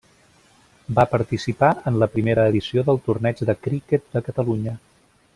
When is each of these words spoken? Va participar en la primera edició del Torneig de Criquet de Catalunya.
Va 0.99 1.03
participar 1.11 1.69
en 1.91 1.99
la 2.03 2.07
primera 2.15 2.45
edició 2.53 2.85
del 2.87 2.99
Torneig 3.09 3.43
de 3.51 3.55
Criquet 3.67 4.09
de 4.17 4.23
Catalunya. 4.31 4.75